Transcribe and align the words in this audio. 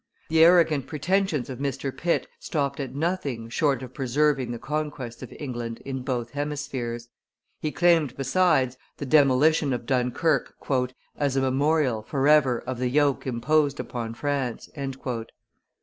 The 0.29 0.43
arrogant 0.43 0.87
pretensions 0.87 1.47
of 1.47 1.59
Mr. 1.59 1.95
Pitt 1.95 2.25
stopped 2.39 2.79
at 2.79 2.95
nothing 2.95 3.49
short 3.49 3.83
of 3.83 3.93
preserving 3.93 4.49
the 4.51 4.57
conquests 4.57 5.21
of 5.21 5.31
England 5.37 5.79
in 5.85 6.01
both 6.01 6.31
hemispheres; 6.31 7.09
he 7.61 7.71
claimed, 7.71 8.17
besides, 8.17 8.79
the 8.97 9.05
demolition 9.05 9.73
of 9.73 9.85
Dunkerque 9.85 10.55
"as 11.17 11.35
a 11.35 11.41
memorial 11.41 12.01
forever 12.01 12.63
of 12.65 12.79
the 12.79 12.89
yoke 12.89 13.27
imposed 13.27 13.79
upon 13.79 14.15
France." 14.15 14.69